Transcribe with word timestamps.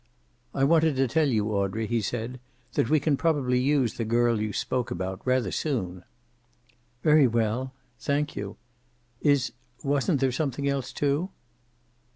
"I 0.55 0.63
wanted 0.63 0.95
to 0.95 1.07
tell 1.07 1.27
you, 1.27 1.51
Audrey," 1.51 1.85
he 1.85 2.01
said, 2.01 2.39
"that 2.73 2.89
we 2.89 2.99
can 2.99 3.15
probably 3.17 3.59
use 3.59 3.93
the 3.93 4.03
girl 4.03 4.41
you 4.41 4.51
spoke 4.51 4.89
about, 4.89 5.21
rather 5.25 5.51
soon." 5.51 6.03
"Very 7.03 7.27
well. 7.27 7.71
Thank 7.99 8.35
you. 8.35 8.57
Is 9.21 9.51
wasn't 9.83 10.19
there 10.19 10.31
something 10.31 10.67
else, 10.67 10.91
too?" 10.91 11.29